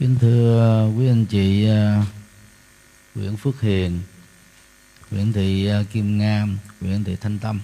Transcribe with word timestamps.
Kính 0.00 0.16
thưa 0.20 0.92
quý 0.96 1.08
anh 1.08 1.26
chị 1.26 1.68
à, 1.68 2.04
Nguyễn 3.14 3.36
Phước 3.36 3.60
Hiền, 3.60 4.00
Nguyễn 5.10 5.32
Thị 5.32 5.66
à, 5.66 5.82
Kim 5.92 6.18
Ngam, 6.18 6.58
Nguyễn 6.80 7.04
Thị 7.04 7.16
Thanh 7.20 7.38
Tâm. 7.38 7.60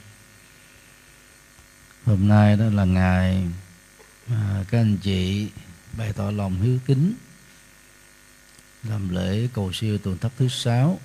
Hôm 2.05 2.29
nay 2.29 2.57
đó 2.57 2.65
là 2.65 2.85
ngày 2.85 3.49
mà 4.29 4.65
các 4.71 4.79
anh 4.79 4.97
chị 4.97 5.49
bày 5.99 6.13
tỏ 6.13 6.31
lòng 6.31 6.63
hiếu 6.63 6.79
kính 6.87 7.15
làm 8.83 9.09
lễ 9.09 9.49
cầu 9.55 9.73
siêu 9.73 9.99
tuần 9.99 10.19
thất 10.19 10.33
thứ 10.39 10.49
sáu 10.49 10.99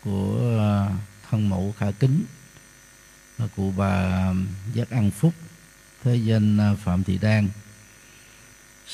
của 0.00 0.58
à, 0.60 0.96
thân 1.30 1.48
mẫu 1.48 1.74
khả 1.78 1.90
kính 1.90 2.24
và 3.38 3.48
cụ 3.56 3.72
bà 3.76 4.26
Giác 4.74 4.90
An 4.90 5.10
Phúc, 5.10 5.34
thế 6.04 6.16
danh 6.16 6.76
Phạm 6.84 7.04
Thị 7.04 7.18
Đan 7.18 7.48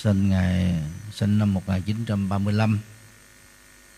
sinh 0.03 0.29
ngày, 0.29 0.83
sinh 1.12 1.39
năm 1.39 1.55
1935 1.55 2.79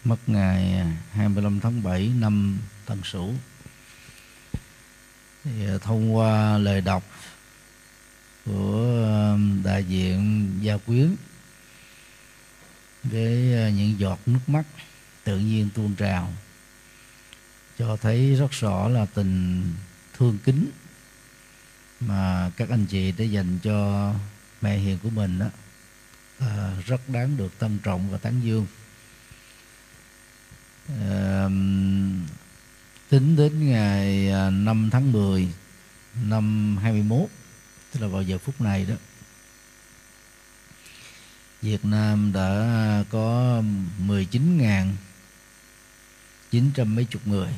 mất 0.04 0.16
ngày 0.26 0.86
25 1.12 1.60
tháng 1.60 1.82
7 1.82 2.12
năm 2.18 2.58
Tân 2.86 3.00
Sửu. 3.04 3.34
Thì 5.44 5.66
à, 5.66 5.78
thông 5.80 6.16
qua 6.16 6.58
lời 6.58 6.80
đọc 6.80 7.04
của 8.46 9.38
đại 9.64 9.84
diện 9.84 10.50
gia 10.60 10.76
quyến 10.76 11.16
với 13.02 13.54
à, 13.54 13.70
những 13.70 13.98
giọt 13.98 14.18
nước 14.26 14.48
mắt 14.48 14.66
tự 15.24 15.38
nhiên 15.38 15.68
tuôn 15.74 15.94
trào, 15.94 16.32
cho 17.78 17.96
thấy 17.96 18.34
rất 18.34 18.50
rõ 18.50 18.88
là 18.88 19.06
tình 19.14 19.64
thương 20.12 20.38
kính 20.44 20.70
mà 22.00 22.50
các 22.56 22.68
anh 22.70 22.86
chị 22.86 23.12
đã 23.12 23.24
dành 23.24 23.58
cho 23.62 24.12
mẹ 24.60 24.76
hiền 24.76 24.98
của 25.02 25.10
mình 25.10 25.38
đó 25.38 25.46
là 26.40 26.76
rất 26.86 27.08
đáng 27.08 27.36
được 27.36 27.58
tân 27.58 27.78
trọng 27.78 28.10
và 28.10 28.18
tán 28.18 28.40
dương. 28.44 28.66
À, 30.88 31.48
tính 33.08 33.36
đến 33.36 33.70
ngày 33.70 34.30
à, 34.30 34.50
5 34.50 34.88
tháng 34.92 35.12
10 35.12 35.48
năm 36.14 36.76
21 36.82 37.28
tức 37.92 38.00
là 38.00 38.06
vào 38.08 38.22
giờ 38.22 38.38
phút 38.38 38.60
này 38.60 38.84
đó 38.84 38.94
Việt 41.62 41.84
Nam 41.84 42.32
đã 42.32 43.04
có 43.10 43.62
19.000 44.06 44.92
chín 46.50 46.70
trăm 46.74 46.94
mấy 46.94 47.04
chục 47.04 47.26
người 47.26 47.52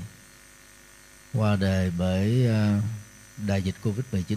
qua 1.33 1.57
đời 1.57 1.93
bởi 1.99 2.47
à, 2.47 2.81
đại 3.37 3.63
dịch 3.63 3.75
Covid-19 3.83 4.37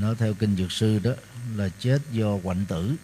nói 0.00 0.14
theo 0.18 0.34
kinh 0.34 0.56
dược 0.56 0.72
sư 0.72 0.98
đó 0.98 1.12
là 1.56 1.68
chết 1.78 1.98
do 2.12 2.38
quạnh 2.42 2.64
tử. 2.68 2.96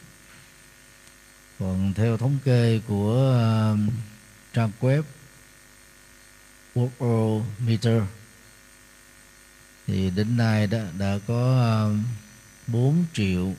Còn 1.59 1.95
theo 1.95 2.17
thống 2.17 2.39
kê 2.45 2.81
của 2.87 3.37
uh, 3.75 3.93
trang 4.53 4.71
web 4.81 5.03
Worldometer 6.75 8.05
thì 9.87 10.11
đến 10.11 10.37
nay 10.37 10.67
đó 10.67 10.79
đã 10.99 11.19
có 11.27 11.73
um, 11.85 12.01
uh, 12.01 12.05
4 12.67 13.05
triệu 13.13 13.55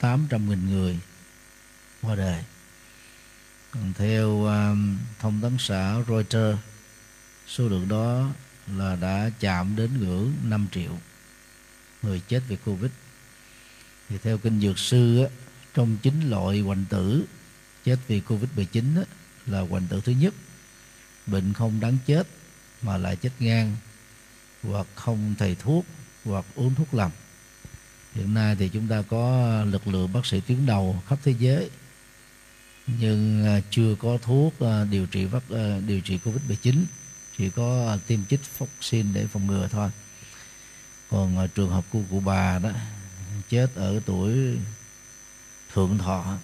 800 0.00 0.48
nghìn 0.48 0.70
người 0.70 0.98
qua 2.02 2.14
đời. 2.14 2.44
Còn 3.70 3.92
theo 3.98 4.44
um, 4.44 4.98
thông 5.18 5.40
tấn 5.42 5.56
xã 5.58 5.94
Reuters 6.08 6.58
số 7.46 7.68
lượng 7.68 7.88
đó 7.88 8.28
là 8.76 8.96
đã 8.96 9.30
chạm 9.40 9.76
đến 9.76 9.90
ngưỡng 10.00 10.32
5 10.44 10.66
triệu 10.72 10.92
người 12.02 12.20
chết 12.28 12.42
vì 12.48 12.56
covid. 12.64 12.90
Thì 14.08 14.18
theo 14.22 14.38
kinh 14.38 14.60
dược 14.60 14.78
sư 14.78 15.22
á, 15.22 15.30
trong 15.74 15.96
chín 16.02 16.30
loại 16.30 16.60
hoành 16.60 16.84
tử 16.88 17.24
chết 17.84 17.96
vì 18.08 18.20
covid 18.20 18.50
19 18.56 18.94
á, 18.96 19.02
là 19.46 19.60
hoành 19.60 19.86
tử 19.86 20.00
thứ 20.04 20.12
nhất 20.12 20.34
bệnh 21.26 21.52
không 21.52 21.80
đáng 21.80 21.98
chết 22.06 22.26
mà 22.82 22.96
lại 22.96 23.16
chết 23.16 23.30
ngang 23.38 23.76
hoặc 24.62 24.86
không 24.94 25.34
thầy 25.38 25.54
thuốc 25.54 25.86
hoặc 26.24 26.44
uống 26.54 26.74
thuốc 26.74 26.94
lầm 26.94 27.10
hiện 28.14 28.34
nay 28.34 28.56
thì 28.58 28.68
chúng 28.68 28.88
ta 28.88 29.02
có 29.02 29.48
lực 29.64 29.86
lượng 29.86 30.12
bác 30.12 30.26
sĩ 30.26 30.40
tuyến 30.40 30.66
đầu 30.66 31.02
khắp 31.08 31.18
thế 31.24 31.34
giới 31.38 31.70
nhưng 32.86 33.46
à, 33.46 33.60
chưa 33.70 33.94
có 33.94 34.18
thuốc 34.22 34.60
à, 34.60 34.84
điều 34.90 35.06
trị 35.06 35.24
vắc 35.24 35.42
à, 35.50 35.80
điều 35.86 36.00
trị 36.00 36.18
covid 36.18 36.42
19 36.48 36.84
chỉ 37.38 37.50
có 37.50 37.98
tiêm 38.06 38.20
chích 38.30 38.40
vaccine 38.58 39.08
để 39.14 39.26
phòng 39.26 39.46
ngừa 39.46 39.68
thôi 39.68 39.90
còn 41.10 41.38
à, 41.38 41.46
trường 41.46 41.70
hợp 41.70 41.84
của 41.90 42.00
cụ 42.10 42.20
bà 42.20 42.58
đó 42.58 42.70
chết 43.48 43.74
ở 43.74 44.00
tuổi 44.06 44.58
thượng 45.72 45.98
thọ. 45.98 46.36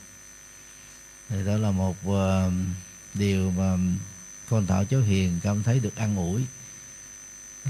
Thì 1.28 1.44
đó 1.46 1.56
là 1.56 1.70
một 1.70 1.96
uh, 2.08 2.52
điều 3.14 3.50
mà 3.50 3.76
con 4.48 4.66
thảo 4.66 4.84
cháu 4.84 5.00
hiền 5.00 5.40
cảm 5.42 5.62
thấy 5.62 5.80
được 5.80 5.96
an 5.96 6.16
ủi. 6.16 6.44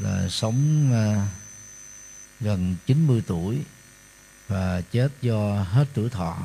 Là 0.00 0.28
sống 0.28 0.90
uh, 0.92 1.28
gần 2.40 2.76
90 2.86 3.22
tuổi 3.26 3.60
và 4.48 4.80
chết 4.80 5.08
do 5.22 5.62
hết 5.62 5.88
tuổi 5.94 6.10
thọ. 6.10 6.38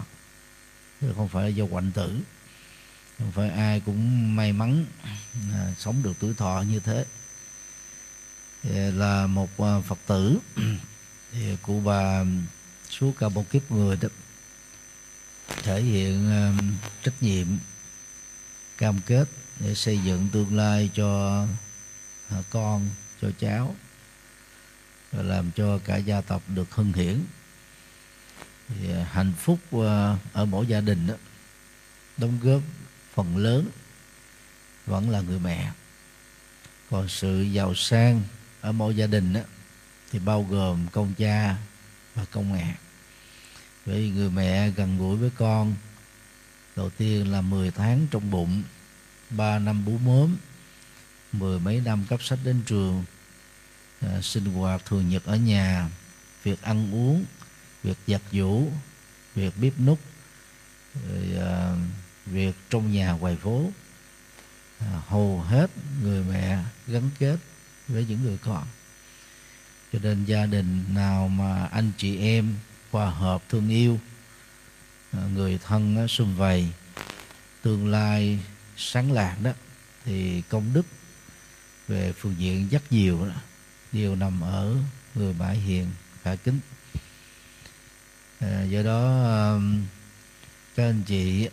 Chứ 1.01 1.13
không 1.15 1.27
phải 1.27 1.43
là 1.43 1.49
do 1.49 1.65
quạnh 1.65 1.91
tử. 1.91 2.19
Không 3.17 3.31
phải 3.31 3.49
ai 3.49 3.79
cũng 3.79 4.35
may 4.35 4.53
mắn 4.53 4.85
à, 5.53 5.73
sống 5.77 6.03
được 6.03 6.13
tuổi 6.19 6.33
thọ 6.33 6.63
như 6.69 6.79
thế 6.79 7.05
là 8.63 9.27
một 9.27 9.49
à, 9.57 9.81
phật 9.81 9.99
tử. 10.07 10.39
Thì 11.31 11.57
cụ 11.61 11.81
bà 11.85 12.23
suốt 12.89 13.11
cả 13.19 13.29
một 13.29 13.49
kiếp 13.49 13.71
người 13.71 13.97
đó 14.01 14.09
thể 15.63 15.81
hiện 15.81 16.31
à, 16.31 16.53
trách 17.03 17.23
nhiệm 17.23 17.47
cam 18.77 18.99
kết 19.05 19.27
để 19.59 19.75
xây 19.75 19.97
dựng 19.97 20.27
tương 20.31 20.57
lai 20.57 20.89
cho 20.93 21.45
à, 22.29 22.37
con 22.49 22.89
cho 23.21 23.31
cháu 23.39 23.75
và 25.11 25.23
làm 25.23 25.51
cho 25.51 25.79
cả 25.85 25.97
gia 25.97 26.21
tộc 26.21 26.41
được 26.47 26.75
hưng 26.75 26.93
hiển. 26.93 27.19
Thì 28.67 28.89
hạnh 29.11 29.33
phúc 29.37 29.59
ở 30.33 30.45
mỗi 30.45 30.67
gia 30.67 30.81
đình 30.81 31.07
đó 31.07 31.13
đóng 32.17 32.39
góp 32.41 32.61
phần 33.13 33.37
lớn 33.37 33.69
vẫn 34.85 35.09
là 35.09 35.21
người 35.21 35.39
mẹ. 35.39 35.71
Còn 36.89 37.07
sự 37.07 37.41
giàu 37.41 37.75
sang 37.75 38.21
ở 38.61 38.71
mỗi 38.71 38.95
gia 38.95 39.07
đình 39.07 39.33
đó, 39.33 39.41
thì 40.11 40.19
bao 40.19 40.43
gồm 40.43 40.87
công 40.91 41.13
cha 41.17 41.55
và 42.15 42.25
công 42.31 42.53
mẹ. 42.53 42.75
Vì 43.85 44.09
người 44.09 44.29
mẹ 44.29 44.69
gần 44.69 44.97
gũi 44.97 45.17
với 45.17 45.29
con 45.37 45.75
đầu 46.75 46.89
tiên 46.89 47.31
là 47.31 47.41
10 47.41 47.71
tháng 47.71 48.07
trong 48.11 48.31
bụng 48.31 48.63
3 49.29 49.59
năm 49.59 49.85
bú 49.85 49.97
mớm 49.97 50.37
mười 51.31 51.59
mấy 51.59 51.81
năm 51.81 52.05
cấp 52.09 52.23
sách 52.23 52.39
đến 52.43 52.61
trường 52.65 53.03
à, 54.01 54.21
sinh 54.21 54.45
hoạt 54.45 54.85
thường 54.85 55.09
nhật 55.09 55.25
ở 55.25 55.35
nhà 55.35 55.89
việc 56.43 56.61
ăn 56.61 56.93
uống 56.93 57.25
việc 57.83 57.97
giặt 58.07 58.21
giũ 58.31 58.67
việc 59.35 59.53
bếp 59.61 59.79
nút 59.79 59.99
rồi, 60.95 61.47
à, 61.47 61.75
việc 62.25 62.55
trong 62.69 62.91
nhà 62.91 63.11
ngoài 63.11 63.35
phố. 63.35 63.71
À, 64.79 65.01
hầu 65.07 65.41
hết 65.41 65.71
người 66.03 66.23
mẹ 66.23 66.63
gắn 66.87 67.09
kết 67.19 67.37
với 67.89 68.05
những 68.09 68.23
người 68.23 68.37
con 68.37 68.65
cho 69.93 69.99
nên 70.03 70.25
gia 70.25 70.45
đình 70.45 70.83
nào 70.93 71.27
mà 71.27 71.65
anh 71.65 71.91
chị 71.97 72.19
em 72.19 72.55
hòa 72.91 73.09
hợp 73.09 73.43
thương 73.49 73.69
yêu 73.69 73.99
à, 75.11 75.19
người 75.33 75.59
thân 75.65 76.07
xung 76.07 76.35
vầy 76.35 76.67
tương 77.61 77.87
lai 77.87 78.39
sáng 78.77 79.11
lạc 79.11 79.37
đó 79.43 79.51
thì 80.05 80.41
công 80.49 80.73
đức 80.73 80.85
về 81.87 82.13
phương 82.13 82.35
diện 82.37 82.67
rất 82.71 82.91
nhiều 82.91 83.25
đó 83.25 83.33
đều 83.91 84.15
nằm 84.15 84.41
ở 84.41 84.75
người 85.15 85.33
bãi 85.33 85.55
hiền 85.55 85.85
khả 86.23 86.35
kính. 86.35 86.59
À, 88.39 88.63
do 88.63 88.83
đó 88.83 89.23
các 90.75 90.83
anh 90.83 91.03
chị 91.05 91.49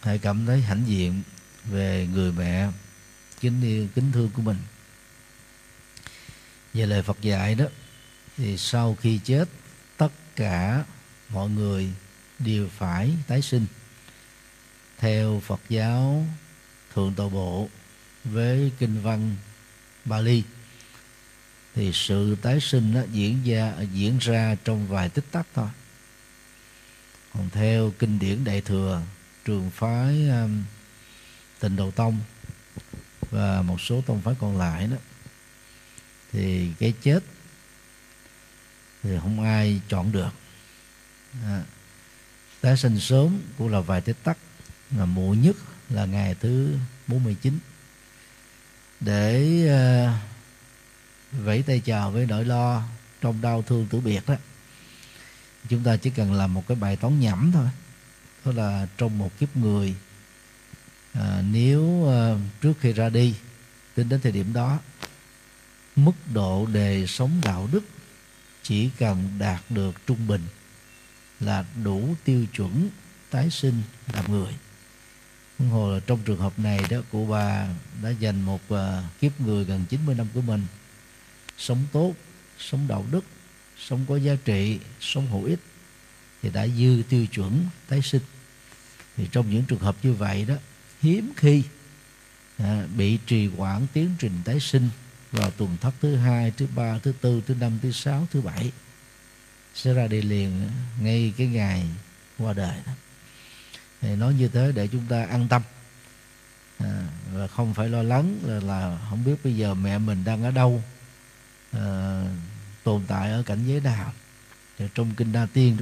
hãy 0.00 0.18
cảm 0.18 0.46
thấy 0.46 0.60
hãnh 0.60 0.82
diện 0.86 1.22
về 1.64 2.08
người 2.12 2.32
mẹ 2.32 2.68
kính 3.40 3.62
yêu 3.62 3.88
kính 3.94 4.12
thương 4.12 4.30
của 4.30 4.42
mình 4.42 4.56
về 6.74 6.86
lời 6.86 7.02
Phật 7.02 7.20
dạy 7.20 7.54
đó 7.54 7.64
thì 8.36 8.56
sau 8.56 8.96
khi 9.00 9.20
chết 9.24 9.48
tất 9.96 10.12
cả 10.36 10.84
mọi 11.28 11.50
người 11.50 11.88
đều 12.38 12.68
phải 12.68 13.10
tái 13.26 13.42
sinh. 13.42 13.66
Theo 14.98 15.40
Phật 15.46 15.60
giáo 15.68 16.26
thượng 16.94 17.14
tọa 17.14 17.28
bộ 17.28 17.68
với 18.24 18.72
kinh 18.78 19.02
văn 19.02 19.36
Bali 20.04 20.42
thì 21.74 21.92
sự 21.92 22.36
tái 22.42 22.60
sinh 22.60 22.94
nó 22.94 23.00
diễn 23.12 23.42
ra 23.44 23.74
diễn 23.92 24.18
ra 24.18 24.56
trong 24.64 24.88
vài 24.88 25.08
tích 25.08 25.24
tắc 25.32 25.46
thôi. 25.54 25.68
Còn 27.34 27.50
theo 27.50 27.92
kinh 27.98 28.18
điển 28.18 28.44
đại 28.44 28.60
thừa 28.60 29.02
trường 29.44 29.70
phái 29.70 30.28
um, 30.28 30.62
tịnh 31.60 31.76
độ 31.76 31.90
tông 31.90 32.18
và 33.30 33.62
một 33.62 33.80
số 33.80 34.02
tông 34.06 34.20
phái 34.20 34.34
còn 34.40 34.58
lại 34.58 34.86
đó 34.86 34.96
thì 36.32 36.70
cái 36.78 36.94
chết 37.02 37.20
thì 39.02 39.10
không 39.20 39.42
ai 39.42 39.80
chọn 39.88 40.12
được. 40.12 40.30
À, 41.44 41.62
tái 42.60 42.76
sinh 42.76 43.00
sớm 43.00 43.40
cũng 43.58 43.68
là 43.68 43.80
vài 43.80 44.00
tích 44.00 44.16
tắc. 44.24 44.38
Là 44.96 45.04
muộn 45.04 45.42
nhất 45.42 45.56
là 45.88 46.04
ngày 46.04 46.34
thứ 46.40 46.76
49 47.06 47.58
để 49.00 49.64
uh, 49.66 51.42
vẫy 51.44 51.62
tay 51.62 51.80
chào 51.84 52.10
với 52.10 52.26
nỗi 52.26 52.44
lo 52.44 52.82
trong 53.20 53.40
đau 53.40 53.62
thương 53.62 53.86
tử 53.90 54.00
biệt 54.00 54.26
đó 54.26 54.34
chúng 55.68 55.84
ta 55.84 55.96
chỉ 55.96 56.10
cần 56.10 56.32
làm 56.32 56.54
một 56.54 56.68
cái 56.68 56.76
bài 56.76 56.96
toán 56.96 57.20
nhẩm 57.20 57.50
thôi. 57.52 57.66
Đó 58.44 58.52
là 58.52 58.86
trong 58.98 59.18
một 59.18 59.38
kiếp 59.38 59.56
người 59.56 59.94
à, 61.12 61.42
nếu 61.52 62.10
à, 62.10 62.34
trước 62.60 62.72
khi 62.80 62.92
ra 62.92 63.08
đi 63.08 63.34
tính 63.94 64.08
đến 64.08 64.20
thời 64.20 64.32
điểm 64.32 64.52
đó 64.52 64.78
mức 65.96 66.12
độ 66.34 66.66
đề 66.66 67.06
sống 67.06 67.40
đạo 67.44 67.68
đức 67.72 67.84
chỉ 68.62 68.90
cần 68.98 69.28
đạt 69.38 69.60
được 69.70 70.06
trung 70.06 70.26
bình 70.26 70.42
là 71.40 71.64
đủ 71.84 72.14
tiêu 72.24 72.46
chuẩn 72.54 72.90
tái 73.30 73.50
sinh 73.50 73.82
làm 74.12 74.32
người. 74.32 74.54
Hồ 75.58 75.92
là 75.92 76.00
trong 76.06 76.18
trường 76.24 76.40
hợp 76.40 76.58
này 76.58 76.80
đó 76.90 76.98
cụ 77.12 77.26
bà 77.26 77.68
đã 78.02 78.10
dành 78.10 78.42
một 78.42 78.60
uh, 78.74 78.78
kiếp 79.20 79.40
người 79.40 79.64
gần 79.64 79.84
90 79.88 80.14
năm 80.14 80.26
của 80.34 80.40
mình 80.40 80.66
sống 81.58 81.86
tốt 81.92 82.14
sống 82.58 82.88
đạo 82.88 83.04
đức 83.10 83.24
sống 83.78 84.04
có 84.08 84.16
giá 84.16 84.36
trị 84.44 84.78
sống 85.00 85.26
hữu 85.30 85.44
ích 85.44 85.60
thì 86.42 86.50
đã 86.50 86.66
dư 86.66 87.02
tiêu 87.08 87.26
chuẩn 87.26 87.64
tái 87.88 88.02
sinh. 88.02 88.22
Thì 89.16 89.28
trong 89.32 89.50
những 89.50 89.64
trường 89.64 89.78
hợp 89.78 89.96
như 90.02 90.12
vậy 90.12 90.44
đó 90.44 90.54
hiếm 91.02 91.32
khi 91.36 91.62
à, 92.58 92.86
bị 92.96 93.18
trì 93.26 93.46
hoãn 93.46 93.86
tiến 93.92 94.14
trình 94.18 94.32
tái 94.44 94.60
sinh 94.60 94.88
vào 95.32 95.50
tuần 95.50 95.76
thất 95.80 95.94
thứ 96.00 96.16
hai 96.16 96.50
thứ 96.50 96.66
ba 96.74 96.98
thứ 96.98 97.12
tư 97.20 97.42
thứ 97.46 97.54
năm 97.54 97.78
thứ 97.82 97.92
sáu 97.92 98.26
thứ 98.30 98.40
bảy 98.40 98.72
sẽ 99.74 99.94
ra 99.94 100.06
đi 100.06 100.22
liền 100.22 100.70
ngay 101.00 101.32
cái 101.36 101.46
ngày 101.46 101.86
qua 102.38 102.52
đời 102.52 102.76
đó. 102.86 102.92
Thì 104.00 104.16
nói 104.16 104.34
như 104.34 104.48
thế 104.48 104.72
để 104.74 104.88
chúng 104.88 105.06
ta 105.08 105.24
an 105.24 105.48
tâm. 105.48 105.62
À, 106.78 107.06
và 107.32 107.46
không 107.46 107.74
phải 107.74 107.88
lo 107.88 108.02
lắng 108.02 108.38
là, 108.42 108.60
là 108.60 108.98
không 109.10 109.24
biết 109.24 109.34
bây 109.44 109.56
giờ 109.56 109.74
mẹ 109.74 109.98
mình 109.98 110.24
đang 110.24 110.42
ở 110.42 110.50
đâu 110.50 110.82
à, 111.72 112.22
tồn 112.84 113.02
tại 113.06 113.30
ở 113.30 113.42
cảnh 113.42 113.64
giới 113.66 113.80
nào. 113.80 114.12
Thì 114.78 114.84
trong 114.94 115.14
kinh 115.14 115.32
đa 115.32 115.46
tiên 115.52 115.76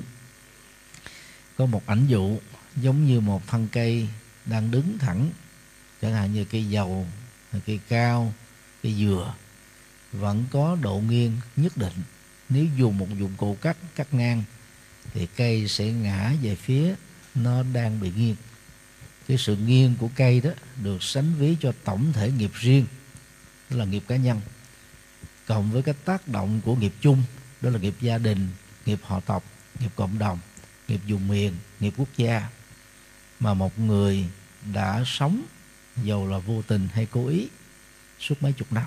có 1.57 1.67
một 1.67 1.83
ảnh 1.87 2.07
dụ 2.07 2.39
giống 2.77 3.07
như 3.07 3.21
một 3.21 3.47
thân 3.47 3.69
cây 3.73 4.09
đang 4.45 4.71
đứng 4.71 4.99
thẳng 4.99 5.31
chẳng 6.03 6.13
hạn 6.13 6.33
như 6.33 6.45
cây 6.45 6.69
dầu 6.69 7.07
cây 7.67 7.81
cao 7.89 8.33
cây 8.83 8.95
dừa 8.95 9.35
vẫn 10.13 10.45
có 10.51 10.77
độ 10.83 11.03
nghiêng 11.09 11.33
nhất 11.57 11.77
định. 11.77 11.93
Nếu 12.49 12.67
dùng 12.77 12.99
một 12.99 13.07
dụng 13.19 13.33
cụ 13.37 13.57
cắt 13.61 13.77
cắt 13.97 14.15
ngang, 14.15 14.45
thì 15.15 15.27
cây 15.37 15.69
sẽ 15.69 15.93
ngã 15.93 16.33
về 16.43 16.55
phía 16.55 16.95
nó 17.35 17.63
đang 17.63 18.01
bị 18.01 18.13
nghiêng. 18.17 18.37
Cái 19.29 19.39
sự 19.39 19.57
nghiêng 19.57 19.95
của 20.01 20.09
cây 20.15 20.41
đó 20.41 20.51
được 20.83 21.03
sánh 21.03 21.35
ví 21.35 21.57
cho 21.61 21.73
tổng 21.85 22.13
thể 22.13 22.31
nghiệp 22.31 22.51
riêng, 22.55 22.87
đó 23.71 23.77
là 23.77 23.85
nghiệp 23.85 24.03
cá 24.09 24.17
nhân, 24.17 24.41
cộng 25.47 25.71
với 25.71 25.83
cái 25.83 25.95
tác 26.05 26.29
động 26.29 26.61
của 26.65 26.77
nghiệp 26.77 26.93
chung, 27.01 27.23
đó 27.61 27.71
là 27.71 27.79
nghiệp 27.79 27.95
gia 28.01 28.19
đình, 28.19 28.49
nghiệp 28.87 28.99
họ 29.03 29.21
tộc, 29.21 29.45
nghiệp 29.81 29.91
cộng 29.97 30.19
đồng, 30.19 30.39
nghiệp 30.89 31.01
vùng 31.09 31.29
miền, 31.29 31.53
nghiệp 31.81 31.95
quốc 31.97 32.09
gia. 32.17 32.49
Mà 33.41 33.55
một 33.55 33.79
người 33.79 34.25
đã 34.73 35.03
sống 35.07 35.43
dầu 36.03 36.29
là 36.29 36.39
vô 36.39 36.63
tình 36.63 36.89
hay 36.93 37.07
cố 37.11 37.27
ý 37.27 37.49
suốt 38.21 38.43
mấy 38.43 38.53
chục 38.53 38.73
năm. 38.73 38.85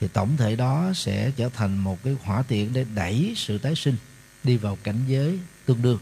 Thì 0.00 0.08
tổng 0.08 0.36
thể 0.36 0.56
đó 0.56 0.92
sẽ 0.94 1.30
trở 1.36 1.48
thành 1.48 1.78
một 1.78 1.98
cái 2.04 2.16
hỏa 2.22 2.42
tiện 2.42 2.72
để 2.72 2.84
đẩy 2.94 3.32
sự 3.36 3.58
tái 3.58 3.74
sinh 3.74 3.96
đi 4.44 4.56
vào 4.56 4.78
cảnh 4.82 5.04
giới 5.08 5.38
tương 5.66 5.82
đương. 5.82 5.98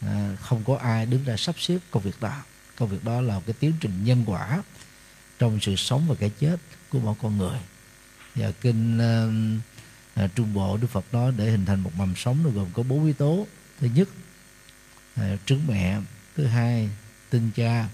À, 0.00 0.36
không 0.40 0.64
có 0.64 0.76
ai 0.76 1.06
đứng 1.06 1.24
ra 1.24 1.36
sắp 1.36 1.54
xếp 1.58 1.78
công 1.90 2.02
việc 2.02 2.20
đó. 2.20 2.42
Công 2.76 2.88
việc 2.88 3.04
đó 3.04 3.20
là 3.20 3.40
cái 3.46 3.54
tiến 3.60 3.72
trình 3.80 4.04
nhân 4.04 4.24
quả 4.26 4.62
trong 5.38 5.58
sự 5.60 5.76
sống 5.76 6.06
và 6.08 6.14
cái 6.14 6.30
chết 6.40 6.56
của 6.90 6.98
mỗi 6.98 7.14
con 7.22 7.38
người. 7.38 7.58
Và 8.34 8.52
kinh 8.60 8.98
uh, 10.24 10.30
trung 10.34 10.54
bộ 10.54 10.76
đức 10.76 10.86
phật 10.90 11.04
nói 11.12 11.32
để 11.36 11.50
hình 11.50 11.66
thành 11.66 11.80
một 11.80 11.90
mầm 11.96 12.14
sống 12.16 12.42
nó 12.44 12.50
gồm 12.50 12.68
có 12.72 12.82
bốn 12.82 13.04
yếu 13.04 13.14
tố. 13.14 13.46
Thứ 13.80 13.88
nhất 13.94 14.08
à, 15.14 15.36
trứng 15.46 15.66
mẹ. 15.66 16.00
Thứ 16.36 16.46
hai 16.46 16.90
tinh 17.30 17.50
cha. 17.56 17.88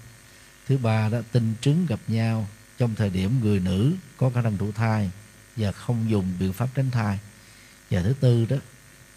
Thứ 0.67 0.77
ba 0.77 1.09
đó 1.09 1.21
tinh 1.31 1.53
trứng 1.61 1.85
gặp 1.85 1.99
nhau 2.07 2.47
trong 2.77 2.95
thời 2.95 3.09
điểm 3.09 3.39
người 3.41 3.59
nữ 3.59 3.93
có 4.17 4.29
khả 4.29 4.41
năng 4.41 4.57
thụ 4.57 4.71
thai 4.71 5.11
và 5.55 5.71
không 5.71 6.09
dùng 6.09 6.33
biện 6.39 6.53
pháp 6.53 6.67
tránh 6.75 6.91
thai. 6.91 7.19
Và 7.89 8.01
thứ 8.01 8.13
tư 8.19 8.45
đó 8.45 8.57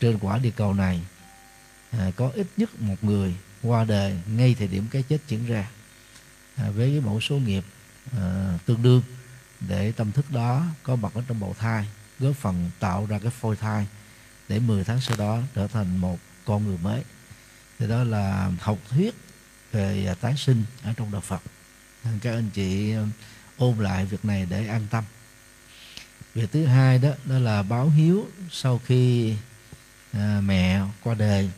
trên 0.00 0.18
quả 0.18 0.38
địa 0.38 0.50
cầu 0.50 0.74
này 0.74 1.00
à, 1.90 2.10
có 2.16 2.30
ít 2.34 2.46
nhất 2.56 2.80
một 2.80 3.04
người 3.04 3.34
qua 3.62 3.84
đời 3.84 4.16
ngay 4.36 4.54
thời 4.58 4.68
điểm 4.68 4.86
cái 4.90 5.02
chết 5.02 5.18
diễn 5.28 5.46
ra. 5.46 5.70
À, 6.56 6.70
với 6.70 6.90
cái 6.90 7.00
mẫu 7.00 7.20
số 7.20 7.36
nghiệp 7.36 7.64
à, 8.18 8.58
tương 8.66 8.82
đương 8.82 9.02
để 9.60 9.92
tâm 9.92 10.12
thức 10.12 10.30
đó 10.30 10.64
có 10.82 10.96
mặt 10.96 11.12
ở 11.14 11.22
trong 11.28 11.40
bào 11.40 11.54
thai 11.58 11.88
góp 12.18 12.36
phần 12.36 12.70
tạo 12.78 13.06
ra 13.06 13.18
cái 13.18 13.30
phôi 13.30 13.56
thai 13.56 13.86
để 14.48 14.58
10 14.58 14.84
tháng 14.84 15.00
sau 15.00 15.16
đó 15.16 15.42
trở 15.54 15.66
thành 15.66 15.96
một 15.96 16.18
con 16.44 16.66
người 16.66 16.78
mới. 16.82 17.02
Thì 17.78 17.88
đó 17.88 18.04
là 18.04 18.52
học 18.60 18.78
thuyết 18.90 19.14
về 19.72 20.06
à, 20.06 20.14
tái 20.14 20.34
sinh 20.36 20.64
ở 20.82 20.92
trong 20.96 21.12
đạo 21.12 21.20
Phật. 21.20 21.42
À, 22.02 22.10
các 22.22 22.32
anh 22.32 22.50
chị 22.50 22.94
ôn 23.60 23.78
lại 23.78 24.06
việc 24.06 24.24
này 24.24 24.46
để 24.50 24.66
an 24.66 24.86
tâm. 24.90 25.04
Việc 26.34 26.52
thứ 26.52 26.66
hai 26.66 26.98
đó 26.98 27.10
đó 27.24 27.38
là 27.38 27.62
báo 27.62 27.90
hiếu 27.90 28.28
sau 28.50 28.80
khi 28.86 29.34
à, 30.12 30.40
mẹ 30.44 30.80
qua 31.02 31.14
đời. 31.14 31.50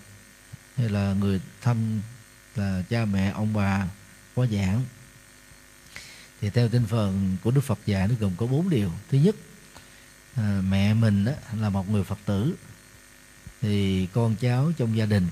Hay 0.77 0.89
là 0.89 1.13
người 1.13 1.41
thân 1.61 2.01
là 2.57 2.83
cha 2.91 3.05
mẹ 3.05 3.31
ông 3.31 3.53
bà 3.55 3.89
có 4.37 4.47
giảng. 4.47 4.85
Thì 6.41 6.51
theo 6.51 6.69
tinh 6.69 6.87
phần 6.87 7.37
của 7.43 7.51
đức 7.51 7.61
phật 7.61 7.79
dạy 7.87 8.09
nó 8.09 8.15
gồm 8.21 8.33
có 8.37 8.47
bốn 8.47 8.71
điều. 8.71 8.93
Thứ 9.11 9.19
nhất 9.19 9.37
à, 10.37 10.61
mẹ 10.69 10.95
mình 10.95 11.25
đó, 11.25 11.33
là 11.61 11.71
một 11.71 11.91
người 11.91 12.05
phật 12.05 12.19
tử. 12.25 12.55
Thì 13.61 14.07
con 14.13 14.37
cháu 14.37 14.73
trong 14.77 14.97
gia 14.97 15.07
đình 15.07 15.29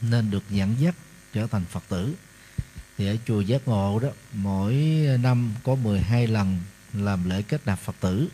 nên 0.00 0.30
được 0.30 0.50
dẫn 0.50 0.74
dắt 0.80 0.94
trở 1.32 1.46
thành 1.46 1.64
phật 1.64 1.84
tử 1.88 2.14
thì 2.98 3.06
ở 3.06 3.16
chùa 3.26 3.40
giác 3.40 3.68
ngộ 3.68 3.98
đó 3.98 4.08
mỗi 4.32 4.74
năm 5.22 5.54
có 5.64 5.74
12 5.74 6.26
lần 6.26 6.58
làm 6.92 7.30
lễ 7.30 7.42
kết 7.42 7.60
nạp 7.66 7.78
phật 7.78 7.96
tử. 8.00 8.28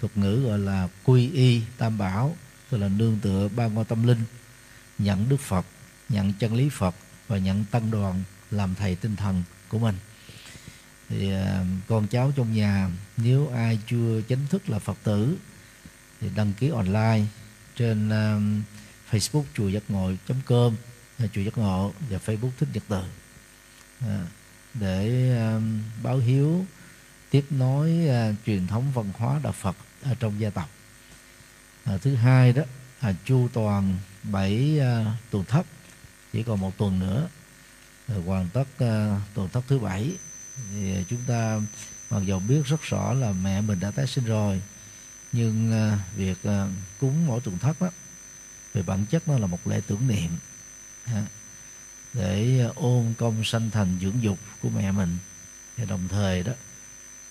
Thuật 0.00 0.16
ngữ 0.16 0.40
gọi 0.46 0.58
là 0.58 0.88
quy 1.04 1.30
y 1.30 1.62
tam 1.78 1.98
bảo 1.98 2.36
tức 2.70 2.78
là 2.78 2.88
nương 2.88 3.18
tựa 3.22 3.48
ba 3.48 3.66
ngôi 3.66 3.84
tâm 3.84 4.06
linh 4.06 4.22
nhận 4.98 5.28
đức 5.28 5.40
phật 5.40 5.66
nhận 6.08 6.32
chân 6.32 6.54
lý 6.54 6.68
phật 6.68 6.94
và 7.28 7.38
nhận 7.38 7.64
tăng 7.70 7.90
đoàn 7.90 8.22
làm 8.50 8.74
thầy 8.74 8.94
tinh 8.94 9.16
thần 9.16 9.42
của 9.68 9.78
mình. 9.78 9.94
Thì 11.08 11.32
à, 11.32 11.64
con 11.88 12.06
cháu 12.06 12.32
trong 12.36 12.52
nhà 12.52 12.90
nếu 13.16 13.48
ai 13.48 13.78
chưa 13.86 14.20
chính 14.28 14.46
thức 14.46 14.68
là 14.68 14.78
phật 14.78 14.98
tử 15.04 15.36
thì 16.20 16.28
đăng 16.36 16.52
ký 16.52 16.68
online 16.68 17.24
trên 17.76 18.08
uh, 18.08 18.42
facebook 19.10 19.44
chùa 19.54 19.68
giác 19.68 19.82
ngộ 19.88 20.12
com 20.46 20.76
à, 21.18 21.26
chùa 21.34 21.40
giác 21.40 21.58
ngộ 21.58 21.92
và 22.10 22.18
facebook 22.26 22.50
thích 22.58 22.68
nhật 22.72 22.82
từ. 22.88 23.02
Ừ. 24.06 24.18
để 24.74 25.36
báo 26.02 26.18
hiếu 26.18 26.66
tiếp 27.30 27.44
nối 27.50 28.06
ờ, 28.08 28.32
truyền 28.46 28.66
thống 28.66 28.92
văn 28.94 29.12
hóa 29.18 29.40
đạo 29.42 29.52
Phật 29.52 29.76
ở 30.02 30.14
trong 30.20 30.40
gia 30.40 30.50
tộc. 30.50 30.68
Ờ, 31.84 31.98
thứ 31.98 32.14
hai 32.14 32.52
đó 32.52 32.62
là 33.02 33.14
chu 33.24 33.48
toàn 33.52 33.98
bảy 34.22 34.80
uh, 34.80 35.06
tuần 35.30 35.44
thất 35.44 35.66
chỉ 36.32 36.42
còn 36.42 36.60
một 36.60 36.78
tuần 36.78 36.98
nữa. 36.98 37.28
Rồi 38.08 38.22
hoàn 38.22 38.48
tất 38.48 38.68
uh, 38.74 39.20
tuần 39.34 39.48
thất 39.52 39.64
thứ 39.68 39.78
bảy. 39.78 40.12
Thì 40.70 41.04
chúng 41.08 41.20
ta 41.26 41.60
mặc 42.10 42.22
dù 42.26 42.38
biết 42.38 42.66
rất 42.66 42.82
rõ 42.82 43.12
là 43.12 43.32
mẹ 43.32 43.60
mình 43.60 43.80
đã 43.80 43.90
tái 43.90 44.06
sinh 44.06 44.24
rồi 44.24 44.62
nhưng 45.32 45.72
việc 46.16 46.38
cúng 47.00 47.26
mỗi 47.26 47.40
tuần 47.40 47.58
thất 47.58 47.80
đó 47.80 47.90
về 48.74 48.82
bản 48.82 49.06
chất 49.10 49.28
nó 49.28 49.38
là 49.38 49.46
một 49.46 49.66
lễ 49.66 49.80
tưởng 49.86 50.08
niệm 50.08 50.30
để 52.14 52.60
ờ, 52.60 52.72
ôn 52.74 53.14
công 53.18 53.44
sanh 53.44 53.70
thành 53.70 53.98
dưỡng 54.00 54.22
dục 54.22 54.38
của 54.62 54.68
mẹ 54.68 54.92
mình. 54.92 55.18
Và 55.76 55.84
đồng 55.84 56.08
thời 56.08 56.42
đó 56.42 56.52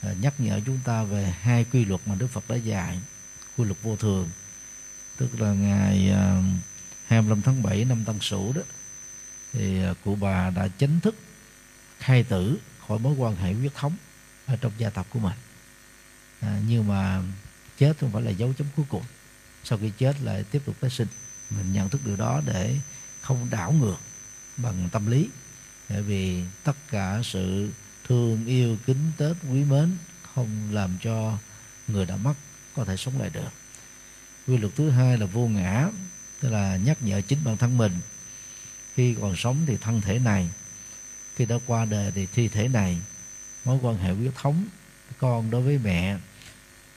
ờ, 0.01 0.13
nhắc 0.21 0.33
nhở 0.37 0.59
chúng 0.65 0.79
ta 0.83 1.03
về 1.03 1.33
hai 1.41 1.65
quy 1.71 1.85
luật 1.85 2.01
mà 2.05 2.15
Đức 2.15 2.27
Phật 2.27 2.49
đã 2.49 2.55
dạy 2.55 2.99
quy 3.57 3.65
luật 3.65 3.77
vô 3.81 3.95
thường. 3.95 4.29
Tức 5.17 5.39
là 5.39 5.53
ngày 5.53 6.09
ờ, 6.09 6.41
25 7.07 7.41
tháng 7.41 7.63
7 7.63 7.85
năm 7.85 8.03
Tân 8.05 8.19
Sửu 8.21 8.53
đó 8.53 8.61
thì 9.53 9.81
cụ 10.03 10.15
bà 10.15 10.49
đã 10.49 10.67
chính 10.67 10.99
thức 10.99 11.15
khai 11.99 12.23
tử 12.23 12.57
khỏi 12.87 12.99
mối 12.99 13.13
quan 13.17 13.35
hệ 13.35 13.53
huyết 13.53 13.73
thống 13.75 13.97
ở 14.45 14.57
trong 14.61 14.71
gia 14.77 14.89
tộc 14.89 15.07
của 15.09 15.19
mình. 15.19 15.37
À, 16.39 16.59
nhưng 16.67 16.87
mà 16.87 17.21
chết 17.77 17.97
không 17.99 18.11
phải 18.11 18.21
là 18.21 18.31
dấu 18.31 18.53
chấm 18.57 18.67
cuối 18.75 18.85
cùng. 18.89 19.03
Sau 19.63 19.77
khi 19.77 19.91
chết 19.97 20.15
lại 20.21 20.43
tiếp 20.51 20.61
tục 20.65 20.75
tái 20.79 20.89
sinh. 20.91 21.07
Mình 21.49 21.73
nhận 21.73 21.89
thức 21.89 22.01
điều 22.05 22.15
đó 22.15 22.41
để 22.45 22.75
không 23.21 23.47
đảo 23.49 23.71
ngược 23.71 23.97
bằng 24.57 24.89
tâm 24.91 25.11
lý. 25.11 25.29
Bởi 25.89 26.01
vì 26.01 26.43
tất 26.63 26.75
cả 26.91 27.21
sự 27.23 27.71
thương 28.07 28.45
yêu, 28.45 28.77
kính 28.85 29.11
tết, 29.17 29.35
quý 29.51 29.63
mến 29.63 29.97
không 30.35 30.49
làm 30.71 30.97
cho 31.01 31.37
người 31.87 32.05
đã 32.05 32.15
mất 32.15 32.33
có 32.75 32.85
thể 32.85 32.97
sống 32.97 33.19
lại 33.19 33.29
được. 33.33 33.49
Quy 34.47 34.57
luật 34.57 34.75
thứ 34.75 34.89
hai 34.89 35.17
là 35.17 35.25
vô 35.25 35.47
ngã, 35.47 35.87
tức 36.39 36.49
là 36.49 36.77
nhắc 36.77 36.97
nhở 37.01 37.21
chính 37.21 37.39
bản 37.43 37.57
thân 37.57 37.77
mình. 37.77 37.91
Khi 38.95 39.15
còn 39.21 39.35
sống 39.35 39.57
thì 39.67 39.77
thân 39.77 40.01
thể 40.01 40.19
này, 40.19 40.49
khi 41.35 41.45
đã 41.45 41.55
qua 41.65 41.85
đời 41.85 42.11
thì 42.15 42.25
thi 42.25 42.47
thể 42.47 42.67
này, 42.67 42.97
mối 43.65 43.79
quan 43.81 43.97
hệ 43.97 44.13
huyết 44.13 44.35
thống, 44.35 44.65
con 45.17 45.51
đối 45.51 45.61
với 45.61 45.79
mẹ, 45.83 46.17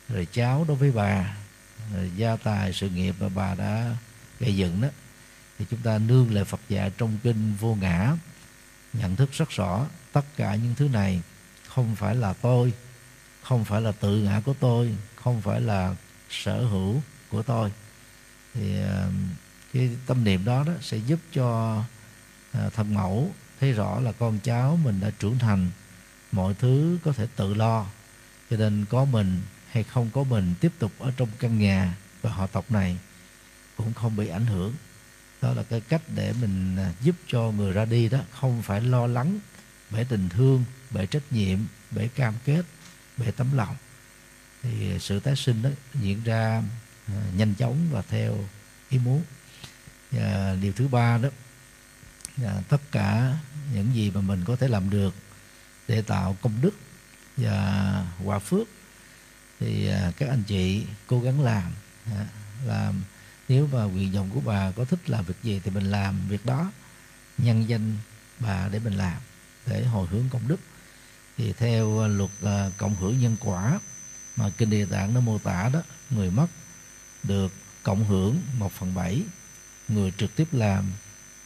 rồi 0.08 0.26
cháu 0.32 0.64
đối 0.68 0.76
với 0.76 0.92
bà, 0.92 1.36
rồi 1.94 2.10
gia 2.16 2.36
tài 2.36 2.72
sự 2.72 2.88
nghiệp 2.90 3.14
mà 3.20 3.28
bà 3.28 3.54
đã 3.54 3.96
gây 4.40 4.56
dựng 4.56 4.80
đó 4.80 4.88
thì 5.58 5.64
chúng 5.70 5.80
ta 5.80 5.98
nương 5.98 6.34
lời 6.34 6.44
Phật 6.44 6.60
dạy 6.68 6.90
trong 6.98 7.18
kinh 7.22 7.54
vô 7.60 7.74
ngã, 7.74 8.16
nhận 8.92 9.16
thức 9.16 9.32
rất 9.32 9.50
rõ 9.50 9.86
tất 10.12 10.24
cả 10.36 10.54
những 10.54 10.74
thứ 10.74 10.88
này 10.88 11.22
không 11.68 11.96
phải 11.96 12.14
là 12.14 12.32
tôi, 12.32 12.72
không 13.42 13.64
phải 13.64 13.80
là 13.80 13.92
tự 13.92 14.18
ngã 14.18 14.40
của 14.44 14.54
tôi, 14.60 14.94
không 15.14 15.40
phải 15.40 15.60
là 15.60 15.96
sở 16.30 16.64
hữu 16.64 17.02
của 17.28 17.42
tôi. 17.42 17.72
Thì 18.54 18.80
ờ, 18.80 19.10
cái 19.72 19.90
tâm 20.06 20.24
niệm 20.24 20.44
đó 20.44 20.64
đó 20.66 20.72
sẽ 20.80 20.96
giúp 20.96 21.20
cho 21.32 21.82
ờ, 22.52 22.70
thân 22.70 22.94
mẫu 22.94 23.30
thấy 23.60 23.72
rõ 23.72 24.00
là 24.00 24.12
con 24.12 24.38
cháu 24.38 24.78
mình 24.84 25.00
đã 25.00 25.10
trưởng 25.18 25.38
thành, 25.38 25.70
mọi 26.32 26.54
thứ 26.54 26.98
có 27.04 27.12
thể 27.12 27.26
tự 27.36 27.54
lo, 27.54 27.86
cho 28.50 28.56
nên 28.56 28.84
có 28.90 29.04
mình 29.04 29.42
hay 29.70 29.84
không 29.84 30.10
có 30.14 30.24
mình 30.24 30.54
tiếp 30.60 30.72
tục 30.78 30.92
ở 30.98 31.12
trong 31.16 31.28
căn 31.38 31.58
nhà 31.58 31.96
và 32.22 32.30
họ 32.30 32.46
tộc 32.46 32.70
này 32.70 32.98
cũng 33.76 33.94
không 33.94 34.16
bị 34.16 34.28
ảnh 34.28 34.46
hưởng 34.46 34.74
đó 35.42 35.54
là 35.54 35.62
cái 35.62 35.80
cách 35.80 36.02
để 36.14 36.32
mình 36.40 36.76
à, 36.76 36.92
giúp 37.02 37.16
cho 37.26 37.40
người 37.40 37.72
ra 37.72 37.84
đi 37.84 38.08
đó, 38.08 38.18
không 38.30 38.62
phải 38.62 38.80
lo 38.80 39.06
lắng 39.06 39.38
bởi 39.90 40.04
tình 40.04 40.28
thương, 40.28 40.64
bởi 40.90 41.06
trách 41.06 41.22
nhiệm, 41.30 41.58
bởi 41.90 42.08
cam 42.08 42.34
kết, 42.44 42.62
bởi 43.16 43.32
tấm 43.32 43.56
lòng. 43.56 43.76
Thì 44.62 44.98
sự 45.00 45.20
tái 45.20 45.36
sinh 45.36 45.62
đó 45.62 45.70
diễn 45.94 46.24
ra 46.24 46.62
à, 47.06 47.22
nhanh 47.36 47.54
chóng 47.54 47.88
và 47.92 48.02
theo 48.02 48.44
ý 48.90 48.98
muốn. 48.98 49.22
Và 50.10 50.56
điều 50.62 50.72
thứ 50.72 50.88
ba 50.88 51.18
đó 51.18 51.28
là 52.36 52.62
tất 52.68 52.92
cả 52.92 53.38
những 53.74 53.94
gì 53.94 54.10
mà 54.10 54.20
mình 54.20 54.44
có 54.44 54.56
thể 54.56 54.68
làm 54.68 54.90
được 54.90 55.14
để 55.88 56.02
tạo 56.02 56.36
công 56.42 56.60
đức 56.60 56.74
và 57.36 58.06
hòa 58.24 58.38
phước 58.38 58.68
thì 59.60 59.88
à, 59.88 60.12
các 60.16 60.28
anh 60.28 60.42
chị 60.42 60.84
cố 61.06 61.20
gắng 61.20 61.40
làm 61.40 61.72
làm 62.66 63.02
nếu 63.48 63.68
mà 63.72 63.84
nguyện 63.84 64.12
vọng 64.12 64.30
của 64.34 64.40
bà 64.40 64.70
có 64.70 64.84
thích 64.84 65.10
làm 65.10 65.24
việc 65.24 65.34
gì 65.42 65.60
thì 65.64 65.70
mình 65.70 65.90
làm 65.90 66.28
việc 66.28 66.46
đó. 66.46 66.72
Nhân 67.38 67.68
danh 67.68 67.96
bà 68.38 68.68
để 68.68 68.78
mình 68.78 68.94
làm, 68.94 69.16
để 69.66 69.84
hồi 69.84 70.06
hướng 70.06 70.24
công 70.30 70.48
đức. 70.48 70.60
Thì 71.36 71.52
theo 71.52 72.00
à, 72.00 72.08
luật 72.08 72.30
à, 72.42 72.70
cộng 72.76 72.94
hưởng 72.94 73.20
nhân 73.20 73.36
quả 73.40 73.80
mà 74.36 74.50
kinh 74.58 74.70
địa 74.70 74.86
tạng 74.86 75.14
nó 75.14 75.20
mô 75.20 75.38
tả 75.38 75.70
đó, 75.72 75.82
người 76.10 76.30
mất 76.30 76.46
được 77.22 77.52
cộng 77.82 78.04
hưởng 78.04 78.40
một 78.58 78.72
phần 78.72 78.94
bảy, 78.94 79.22
người 79.88 80.12
trực 80.18 80.36
tiếp 80.36 80.48
làm 80.52 80.84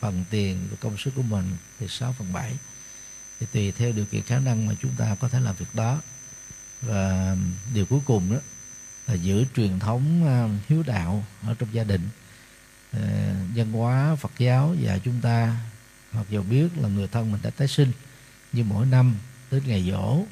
bằng 0.00 0.24
tiền 0.30 0.68
và 0.70 0.76
công 0.80 0.98
sức 0.98 1.10
của 1.16 1.22
mình 1.22 1.56
thì 1.78 1.88
6 1.88 2.14
phần 2.18 2.32
7 2.32 2.52
thì 3.40 3.46
tùy 3.52 3.72
theo 3.72 3.92
điều 3.92 4.04
kiện 4.04 4.22
khả 4.22 4.38
năng 4.38 4.66
mà 4.66 4.74
chúng 4.82 4.94
ta 4.98 5.16
có 5.20 5.28
thể 5.28 5.40
làm 5.40 5.56
việc 5.56 5.74
đó. 5.74 6.00
Và 6.80 7.10
à, 7.10 7.36
điều 7.74 7.86
cuối 7.86 8.00
cùng 8.04 8.32
đó 8.32 8.38
là 9.10 9.16
giữ 9.16 9.44
truyền 9.56 9.78
thống 9.78 10.26
à, 10.26 10.48
hiếu 10.68 10.82
đạo 10.82 11.24
ở 11.42 11.54
trong 11.58 11.68
gia 11.74 11.84
đình. 11.84 12.08
Dân 12.92 13.54
văn 13.54 13.72
hóa, 13.72 14.16
Phật 14.16 14.32
giáo 14.38 14.76
và 14.80 14.98
chúng 14.98 15.20
ta 15.20 15.56
mặc 16.12 16.26
dù 16.30 16.42
biết 16.42 16.68
là 16.76 16.88
người 16.88 17.08
thân 17.08 17.32
mình 17.32 17.40
đã 17.42 17.50
tái 17.50 17.68
sinh, 17.68 17.92
nhưng 18.52 18.68
mỗi 18.68 18.86
năm 18.86 19.14
đến 19.50 19.62
ngày 19.66 19.90
dỗ 19.90 20.24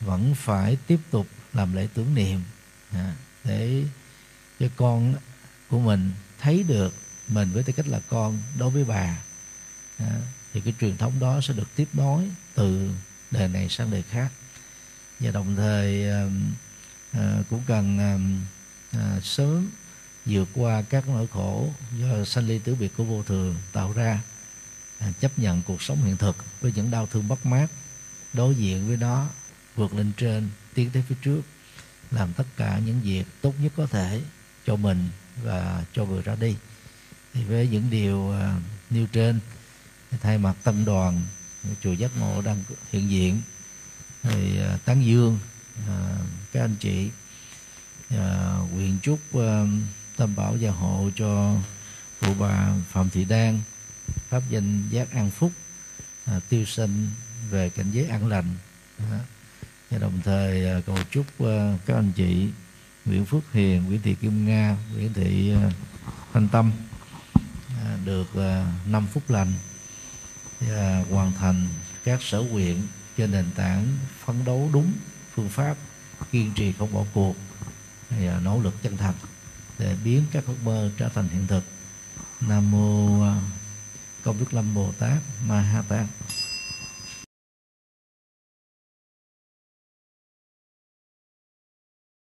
vẫn 0.00 0.34
phải 0.34 0.76
tiếp 0.86 1.00
tục 1.10 1.26
làm 1.52 1.74
lễ 1.74 1.88
tưởng 1.94 2.14
niệm 2.14 2.40
à, 2.92 3.14
để 3.44 3.84
cho 4.60 4.66
con 4.76 5.14
của 5.70 5.78
mình 5.78 6.10
thấy 6.40 6.64
được 6.68 6.94
mình 7.28 7.50
với 7.52 7.62
tư 7.62 7.72
cách 7.72 7.88
là 7.88 8.00
con 8.08 8.38
đối 8.58 8.70
với 8.70 8.84
bà. 8.84 9.18
Thì 10.52 10.60
cái 10.60 10.74
truyền 10.80 10.96
thống 10.96 11.20
đó 11.20 11.40
sẽ 11.40 11.54
được 11.54 11.68
tiếp 11.76 11.88
nối 11.92 12.28
từ 12.54 12.90
đời 13.30 13.48
này 13.48 13.68
sang 13.68 13.90
đời 13.90 14.02
khác. 14.02 14.32
Và 15.20 15.30
đồng 15.30 15.56
thời 15.56 16.04
à, 17.12 17.42
cũng 17.50 17.62
cần 17.66 17.98
à, 18.92 19.20
sớm 19.22 19.70
vượt 20.26 20.48
qua 20.54 20.82
các 20.82 21.08
nỗi 21.08 21.26
khổ 21.26 21.68
do 21.98 22.24
sanh 22.24 22.46
ly 22.46 22.58
tử 22.58 22.74
biệt 22.74 22.96
của 22.96 23.04
vô 23.04 23.22
thường 23.22 23.56
tạo 23.72 23.92
ra 23.92 24.20
à, 24.98 25.12
chấp 25.20 25.38
nhận 25.38 25.62
cuộc 25.62 25.82
sống 25.82 26.02
hiện 26.04 26.16
thực 26.16 26.36
với 26.60 26.72
những 26.74 26.90
đau 26.90 27.06
thương 27.06 27.28
bất 27.28 27.46
mát 27.46 27.66
đối 28.32 28.54
diện 28.54 28.88
với 28.88 28.96
nó 28.96 29.26
vượt 29.74 29.94
lên 29.94 30.12
trên 30.16 30.48
tiến 30.74 30.90
tới 30.90 31.02
phía 31.08 31.16
trước 31.22 31.42
làm 32.10 32.32
tất 32.32 32.44
cả 32.56 32.78
những 32.86 33.00
việc 33.00 33.24
tốt 33.40 33.54
nhất 33.62 33.72
có 33.76 33.86
thể 33.86 34.22
cho 34.66 34.76
mình 34.76 35.08
và 35.42 35.84
cho 35.92 36.04
người 36.04 36.22
ra 36.22 36.36
đi. 36.40 36.56
Thì 37.34 37.44
với 37.44 37.68
những 37.68 37.90
điều 37.90 38.32
à, 38.32 38.56
nêu 38.90 39.06
trên 39.12 39.40
thay 40.20 40.38
mặt 40.38 40.56
tân 40.62 40.84
đoàn 40.84 41.20
chùa 41.82 41.92
giác 41.92 42.10
ngộ 42.18 42.42
đang 42.42 42.64
hiện 42.92 43.10
diện 43.10 43.42
thì 44.22 44.58
à, 44.58 44.78
tán 44.84 45.06
dương 45.06 45.38
À, 45.88 46.18
các 46.52 46.60
anh 46.60 46.76
chị 46.80 47.10
à, 48.10 48.56
nguyện 48.72 48.98
chúc 49.02 49.18
à, 49.34 49.64
tâm 50.16 50.36
bảo 50.36 50.56
gia 50.56 50.70
hộ 50.70 51.10
cho 51.16 51.56
cụ 52.20 52.34
bà 52.38 52.74
phạm 52.90 53.10
thị 53.10 53.24
đan 53.24 53.60
pháp 54.28 54.42
danh 54.50 54.82
giác 54.90 55.12
an 55.12 55.30
phúc 55.30 55.52
à, 56.26 56.40
tiêu 56.48 56.64
sinh 56.64 57.10
về 57.50 57.70
cảnh 57.70 57.90
giới 57.92 58.06
an 58.06 58.26
lành. 58.26 58.46
À, 58.98 59.18
và 59.90 59.98
đồng 59.98 60.20
thời 60.24 60.66
à, 60.66 60.80
cầu 60.86 60.98
chúc 61.10 61.26
à, 61.38 61.78
các 61.86 61.94
anh 61.94 62.12
chị 62.12 62.48
Nguyễn 63.04 63.24
Phước 63.24 63.52
Hiền, 63.52 63.84
Nguyễn 63.84 64.02
Thị 64.02 64.14
Kim 64.14 64.46
Nga, 64.46 64.76
Nguyễn 64.94 65.12
Thị 65.12 65.52
à, 65.52 65.70
Thanh 66.32 66.48
Tâm 66.48 66.72
À, 67.84 67.96
được 68.04 68.34
à, 68.34 68.66
năm 68.86 69.06
phút 69.12 69.30
lành 69.30 69.52
và 70.60 71.04
hoàn 71.10 71.32
thành 71.32 71.68
các 72.04 72.22
sở 72.22 72.40
nguyện 72.40 72.82
trên 73.16 73.30
nền 73.30 73.44
tảng 73.54 73.86
phấn 74.24 74.44
đấu 74.44 74.70
đúng 74.72 74.92
phương 75.34 75.48
pháp 75.48 75.76
kiên 76.32 76.52
trì 76.54 76.72
không 76.72 76.92
bỏ 76.92 77.04
cuộc 77.14 77.36
và 78.10 78.40
nỗ 78.44 78.60
lực 78.62 78.82
chân 78.82 78.96
thành 78.96 79.14
để 79.78 79.96
biến 80.04 80.22
các 80.32 80.44
ước 80.46 80.56
mơ 80.64 80.90
trở 80.96 81.08
thành 81.08 81.28
hiện 81.28 81.46
thực. 81.46 81.64
Nam 82.40 82.70
mô 82.70 83.22
à, 83.22 83.40
công 84.24 84.38
đức 84.38 84.54
lâm 84.54 84.74
bồ 84.74 84.92
tát 84.98 85.18
ma 85.46 85.60
ha 85.60 85.82
tát. 85.82 86.06